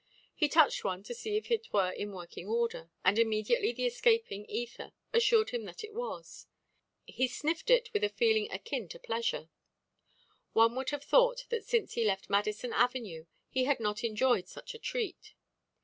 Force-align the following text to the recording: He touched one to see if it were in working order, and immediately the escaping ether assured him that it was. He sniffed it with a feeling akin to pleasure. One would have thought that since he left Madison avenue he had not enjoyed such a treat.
He 0.33 0.49
touched 0.49 0.83
one 0.83 1.03
to 1.03 1.13
see 1.13 1.37
if 1.37 1.51
it 1.51 1.71
were 1.71 1.91
in 1.91 2.11
working 2.11 2.47
order, 2.47 2.89
and 3.05 3.19
immediately 3.19 3.71
the 3.71 3.85
escaping 3.85 4.47
ether 4.49 4.93
assured 5.13 5.51
him 5.51 5.65
that 5.65 5.83
it 5.83 5.93
was. 5.93 6.47
He 7.05 7.27
sniffed 7.27 7.69
it 7.69 7.93
with 7.93 8.03
a 8.03 8.09
feeling 8.09 8.49
akin 8.51 8.89
to 8.89 8.99
pleasure. 8.99 9.51
One 10.53 10.73
would 10.75 10.89
have 10.89 11.03
thought 11.03 11.45
that 11.49 11.65
since 11.67 11.93
he 11.93 12.03
left 12.03 12.31
Madison 12.31 12.73
avenue 12.73 13.27
he 13.47 13.65
had 13.65 13.79
not 13.79 14.03
enjoyed 14.03 14.47
such 14.47 14.73
a 14.73 14.79
treat. 14.79 15.35